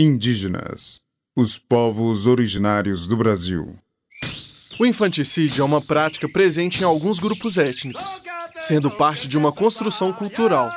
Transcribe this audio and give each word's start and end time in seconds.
Indígenas, 0.00 1.00
os 1.34 1.58
povos 1.58 2.28
originários 2.28 3.04
do 3.04 3.16
Brasil. 3.16 3.74
O 4.78 4.86
infanticídio 4.86 5.60
é 5.60 5.64
uma 5.64 5.80
prática 5.80 6.28
presente 6.28 6.82
em 6.82 6.84
alguns 6.84 7.18
grupos 7.18 7.58
étnicos, 7.58 8.22
sendo 8.60 8.92
parte 8.92 9.26
de 9.26 9.36
uma 9.36 9.50
construção 9.50 10.12
cultural. 10.12 10.72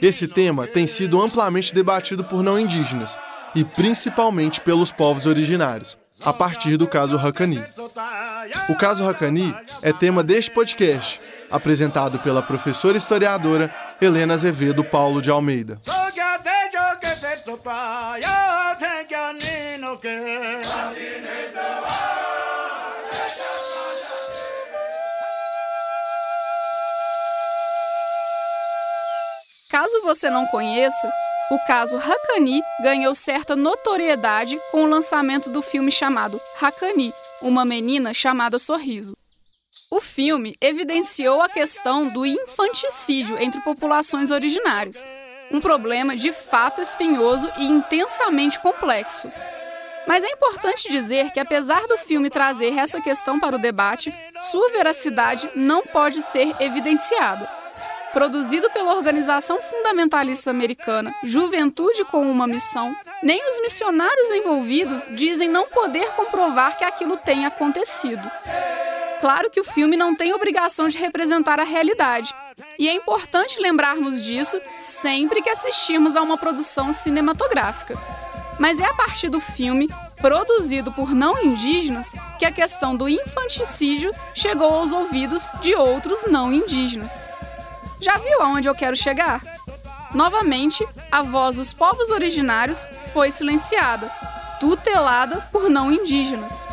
Esse 0.00 0.28
tema 0.28 0.64
tem 0.64 0.86
sido 0.86 1.20
amplamente 1.20 1.74
debatido 1.74 2.22
por 2.22 2.40
não 2.40 2.56
indígenas 2.56 3.18
e 3.52 3.64
principalmente 3.64 4.60
pelos 4.60 4.92
povos 4.92 5.26
originários, 5.26 5.98
a 6.24 6.32
partir 6.32 6.76
do 6.76 6.86
caso 6.86 7.16
Hakani. 7.16 7.60
O 8.68 8.76
caso 8.76 9.04
Hakani 9.04 9.52
é 9.82 9.92
tema 9.92 10.22
deste 10.22 10.52
podcast, 10.52 11.20
apresentado 11.50 12.20
pela 12.20 12.42
professora 12.42 12.96
historiadora 12.96 13.74
Helena 14.00 14.34
Azevedo 14.34 14.84
Paulo 14.84 15.20
de 15.20 15.30
Almeida. 15.30 15.82
Caso 29.70 30.02
você 30.02 30.28
não 30.28 30.44
conheça, 30.46 31.08
o 31.52 31.58
caso 31.68 31.96
Hakani 31.96 32.60
ganhou 32.82 33.14
certa 33.14 33.54
notoriedade 33.54 34.58
com 34.72 34.82
o 34.82 34.88
lançamento 34.88 35.48
do 35.48 35.62
filme 35.62 35.92
chamado 35.92 36.40
Hakani, 36.60 37.12
uma 37.40 37.64
menina 37.64 38.12
chamada 38.12 38.58
Sorriso. 38.58 39.16
O 39.88 40.00
filme 40.00 40.56
evidenciou 40.60 41.40
a 41.40 41.48
questão 41.48 42.08
do 42.08 42.26
infanticídio 42.26 43.40
entre 43.40 43.60
populações 43.60 44.32
originárias, 44.32 45.06
um 45.50 45.60
problema 45.60 46.16
de 46.16 46.32
fato 46.32 46.80
espinhoso 46.80 47.50
e 47.56 47.66
intensamente 47.66 48.58
complexo. 48.60 49.30
Mas 50.06 50.22
é 50.22 50.30
importante 50.30 50.90
dizer 50.90 51.30
que, 51.32 51.40
apesar 51.40 51.86
do 51.88 51.98
filme 51.98 52.30
trazer 52.30 52.76
essa 52.78 53.00
questão 53.00 53.40
para 53.40 53.56
o 53.56 53.58
debate, 53.58 54.14
sua 54.38 54.70
veracidade 54.70 55.50
não 55.54 55.82
pode 55.82 56.22
ser 56.22 56.54
evidenciada. 56.60 57.48
Produzido 58.12 58.70
pela 58.70 58.94
organização 58.94 59.60
fundamentalista 59.60 60.50
americana 60.50 61.14
Juventude 61.24 62.04
com 62.04 62.30
uma 62.30 62.46
Missão, 62.46 62.96
nem 63.22 63.46
os 63.50 63.60
missionários 63.60 64.30
envolvidos 64.30 65.08
dizem 65.10 65.48
não 65.48 65.66
poder 65.66 66.06
comprovar 66.12 66.78
que 66.78 66.84
aquilo 66.84 67.16
tenha 67.16 67.48
acontecido. 67.48 68.30
Claro 69.20 69.50
que 69.50 69.60
o 69.60 69.64
filme 69.64 69.96
não 69.96 70.14
tem 70.14 70.34
obrigação 70.34 70.88
de 70.88 70.98
representar 70.98 71.58
a 71.58 71.64
realidade, 71.64 72.34
e 72.78 72.88
é 72.88 72.94
importante 72.94 73.60
lembrarmos 73.60 74.22
disso 74.22 74.60
sempre 74.76 75.42
que 75.42 75.48
assistirmos 75.48 76.16
a 76.16 76.22
uma 76.22 76.36
produção 76.36 76.92
cinematográfica. 76.92 77.98
Mas 78.58 78.78
é 78.78 78.84
a 78.84 78.94
partir 78.94 79.28
do 79.28 79.40
filme, 79.40 79.88
produzido 80.20 80.92
por 80.92 81.14
não 81.14 81.42
indígenas, 81.42 82.14
que 82.38 82.44
a 82.44 82.52
questão 82.52 82.96
do 82.96 83.08
infanticídio 83.08 84.12
chegou 84.34 84.72
aos 84.72 84.92
ouvidos 84.92 85.50
de 85.60 85.74
outros 85.74 86.24
não 86.26 86.52
indígenas. 86.52 87.22
Já 88.00 88.16
viu 88.18 88.42
aonde 88.42 88.68
eu 88.68 88.74
quero 88.74 88.96
chegar? 88.96 89.42
Novamente, 90.14 90.86
a 91.10 91.22
voz 91.22 91.56
dos 91.56 91.72
povos 91.72 92.10
originários 92.10 92.86
foi 93.12 93.30
silenciada, 93.30 94.10
tutelada 94.60 95.46
por 95.52 95.68
não 95.68 95.90
indígenas. 95.90 96.66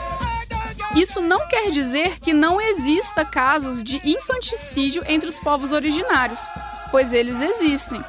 Isso 0.96 1.22
não 1.22 1.48
quer 1.48 1.72
dizer 1.72 2.20
que 2.20 2.34
não 2.34 2.62
exista 2.62 3.26
casos 3.26 3.82
de 3.82 4.00
infanticídio 4.08 5.04
entre 5.08 5.28
os 5.28 5.40
povos 5.40 5.72
originários, 5.72 6.48
pois 6.92 7.12
eles 7.12 7.42
existem. 7.42 8.04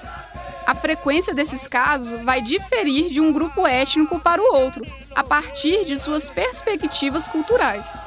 A 0.66 0.74
frequência 0.74 1.34
desses 1.34 1.66
casos 1.66 2.22
vai 2.22 2.42
diferir 2.42 3.10
de 3.10 3.20
um 3.20 3.32
grupo 3.32 3.66
étnico 3.66 4.20
para 4.20 4.42
o 4.42 4.54
outro, 4.54 4.84
a 5.14 5.22
partir 5.22 5.84
de 5.84 5.98
suas 5.98 6.28
perspectivas 6.28 7.26
culturais. 7.26 7.98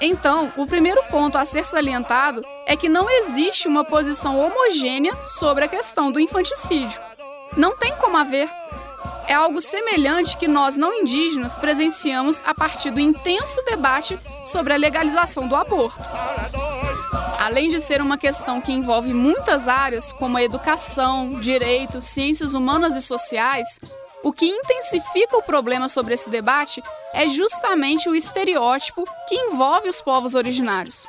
Então, 0.00 0.52
o 0.56 0.66
primeiro 0.66 1.02
ponto 1.04 1.38
a 1.38 1.44
ser 1.44 1.66
salientado 1.66 2.44
é 2.66 2.76
que 2.76 2.88
não 2.88 3.08
existe 3.08 3.68
uma 3.68 3.84
posição 3.84 4.38
homogênea 4.38 5.16
sobre 5.24 5.64
a 5.64 5.68
questão 5.68 6.10
do 6.10 6.18
infanticídio. 6.18 7.00
Não 7.56 7.76
tem 7.76 7.94
como 7.96 8.16
haver 8.16 8.48
é 9.26 9.34
algo 9.34 9.60
semelhante 9.60 10.36
que 10.36 10.48
nós 10.48 10.76
não 10.76 10.92
indígenas 10.92 11.58
presenciamos 11.58 12.42
a 12.46 12.54
partir 12.54 12.90
do 12.90 13.00
intenso 13.00 13.62
debate 13.64 14.18
sobre 14.44 14.72
a 14.72 14.76
legalização 14.76 15.46
do 15.46 15.56
aborto. 15.56 16.08
Além 17.38 17.68
de 17.68 17.80
ser 17.80 18.00
uma 18.00 18.16
questão 18.16 18.60
que 18.60 18.72
envolve 18.72 19.12
muitas 19.12 19.66
áreas, 19.68 20.12
como 20.12 20.36
a 20.36 20.42
educação, 20.42 21.40
direito, 21.40 22.00
ciências 22.00 22.54
humanas 22.54 22.94
e 22.94 23.02
sociais, 23.02 23.80
o 24.22 24.32
que 24.32 24.46
intensifica 24.46 25.36
o 25.36 25.42
problema 25.42 25.88
sobre 25.88 26.14
esse 26.14 26.30
debate 26.30 26.82
é 27.12 27.28
justamente 27.28 28.08
o 28.08 28.14
estereótipo 28.14 29.04
que 29.28 29.34
envolve 29.34 29.88
os 29.88 30.00
povos 30.00 30.34
originários. 30.34 31.06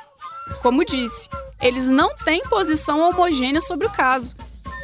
Como 0.60 0.84
disse, 0.84 1.28
eles 1.60 1.88
não 1.88 2.14
têm 2.14 2.42
posição 2.42 3.00
homogênea 3.00 3.60
sobre 3.60 3.86
o 3.86 3.90
caso 3.90 4.34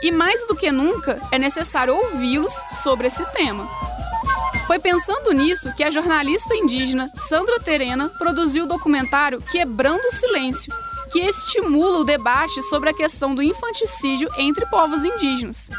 e 0.03 0.11
mais 0.11 0.47
do 0.47 0.57
que 0.57 0.71
nunca, 0.73 1.21
é 1.31 1.39
necessário 1.39 1.95
ouvi-los 1.95 2.53
sobre 2.69 3.07
esse 3.07 3.25
tema. 3.27 3.69
Foi 4.67 4.79
pensando 4.79 5.33
nisso 5.33 5.75
que 5.75 5.83
a 5.83 5.91
jornalista 5.91 6.55
indígena 6.55 7.11
Sandra 7.17 7.59
Terena 7.59 8.09
produziu 8.09 8.65
o 8.65 8.69
documentário 8.69 9.43
Quebrando 9.43 10.07
o 10.07 10.13
Silêncio, 10.13 10.73
que 11.11 11.19
estimula 11.19 11.99
o 11.99 12.05
debate 12.05 12.63
sobre 12.63 12.91
a 12.91 12.95
questão 12.95 13.35
do 13.35 13.43
infanticídio 13.43 14.29
entre 14.39 14.65
povos 14.67 15.05
indígenas. 15.05 15.71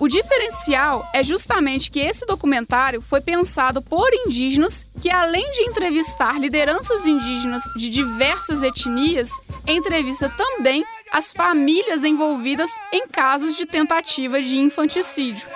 O 0.00 0.06
diferencial 0.06 1.04
é 1.12 1.24
justamente 1.24 1.90
que 1.90 1.98
esse 1.98 2.24
documentário 2.24 3.02
foi 3.02 3.20
pensado 3.20 3.82
por 3.82 4.08
indígenas 4.14 4.86
que, 5.00 5.10
além 5.10 5.50
de 5.50 5.62
entrevistar 5.62 6.38
lideranças 6.38 7.04
indígenas 7.04 7.64
de 7.74 7.88
diversas 7.88 8.62
etnias, 8.62 9.32
entrevista 9.66 10.28
também 10.28 10.84
as 11.12 11.32
famílias 11.32 12.04
envolvidas 12.04 12.78
em 12.92 13.06
casos 13.08 13.56
de 13.56 13.66
tentativa 13.66 14.40
de 14.42 14.58
infanticídio. 14.58 15.48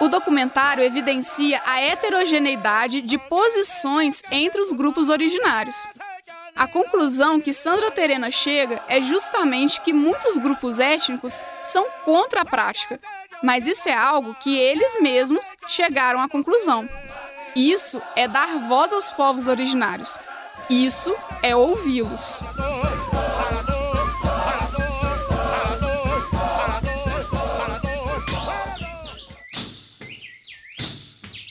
O 0.00 0.08
documentário 0.08 0.82
evidencia 0.82 1.60
a 1.64 1.80
heterogeneidade 1.80 3.02
de 3.02 3.18
posições 3.18 4.22
entre 4.30 4.60
os 4.60 4.72
grupos 4.72 5.08
originários. 5.08 5.86
A 6.56 6.66
conclusão 6.66 7.40
que 7.40 7.52
Sandra 7.52 7.90
Terena 7.90 8.30
chega 8.30 8.82
é 8.88 9.00
justamente 9.00 9.80
que 9.80 9.92
muitos 9.92 10.36
grupos 10.36 10.80
étnicos 10.80 11.42
são 11.62 11.86
contra 12.04 12.42
a 12.42 12.44
prática, 12.44 12.98
mas 13.42 13.66
isso 13.66 13.88
é 13.88 13.94
algo 13.94 14.34
que 14.34 14.56
eles 14.56 15.00
mesmos 15.00 15.54
chegaram 15.66 16.20
à 16.20 16.28
conclusão. 16.28 16.88
Isso 17.54 18.00
é 18.16 18.28
dar 18.28 18.58
voz 18.68 18.92
aos 18.92 19.10
povos 19.10 19.48
originários. 19.48 20.18
Isso 20.68 21.14
é 21.42 21.54
ouvi-los. 21.54 22.40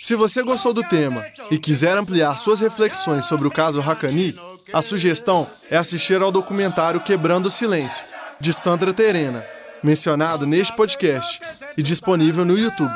Se 0.10 0.16
você 0.16 0.42
gostou 0.42 0.74
do 0.74 0.82
tema 0.82 1.24
e 1.52 1.60
quiser 1.60 1.96
ampliar 1.96 2.36
suas 2.36 2.62
reflexões 2.62 3.26
sobre 3.26 3.48
o 3.48 3.52
caso 3.52 3.80
Hakani, 3.80 4.36
a 4.74 4.82
sugestão 4.82 5.48
é 5.70 5.78
assistir 5.78 6.20
ao 6.20 6.32
documentário 6.32 7.00
Quebrando 7.00 7.46
o 7.46 7.52
Silêncio, 7.52 8.04
de 8.40 8.52
Sandra 8.52 8.92
Terena, 8.92 9.46
mencionado 9.84 10.48
neste 10.48 10.76
podcast 10.76 11.40
e 11.78 11.84
disponível 11.84 12.44
no 12.44 12.58
YouTube. 12.58 12.92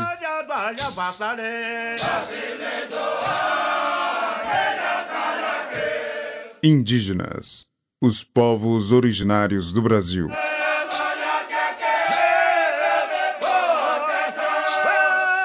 Indígenas, 6.63 7.67
os 8.01 8.23
povos 8.23 8.91
originários 8.91 9.71
do 9.71 9.83
Brasil. 9.83 10.31